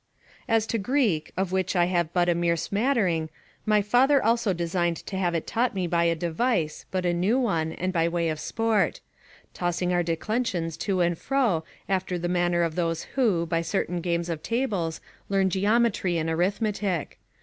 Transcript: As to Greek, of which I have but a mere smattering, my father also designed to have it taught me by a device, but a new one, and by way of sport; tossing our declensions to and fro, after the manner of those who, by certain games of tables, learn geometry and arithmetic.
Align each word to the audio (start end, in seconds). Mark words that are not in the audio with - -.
As 0.49 0.65
to 0.65 0.79
Greek, 0.79 1.31
of 1.37 1.51
which 1.51 1.75
I 1.75 1.85
have 1.85 2.11
but 2.11 2.27
a 2.27 2.33
mere 2.33 2.57
smattering, 2.57 3.29
my 3.67 3.83
father 3.83 4.19
also 4.25 4.51
designed 4.51 4.97
to 5.05 5.15
have 5.15 5.35
it 5.35 5.45
taught 5.45 5.75
me 5.75 5.85
by 5.85 6.05
a 6.05 6.15
device, 6.15 6.85
but 6.89 7.05
a 7.05 7.13
new 7.13 7.37
one, 7.37 7.73
and 7.73 7.93
by 7.93 8.07
way 8.07 8.29
of 8.29 8.39
sport; 8.39 8.99
tossing 9.53 9.93
our 9.93 10.01
declensions 10.01 10.75
to 10.77 11.01
and 11.01 11.19
fro, 11.19 11.63
after 11.87 12.17
the 12.17 12.27
manner 12.27 12.63
of 12.63 12.73
those 12.73 13.03
who, 13.13 13.45
by 13.45 13.61
certain 13.61 14.01
games 14.01 14.27
of 14.27 14.41
tables, 14.41 15.01
learn 15.29 15.51
geometry 15.51 16.17
and 16.17 16.31
arithmetic. 16.31 17.19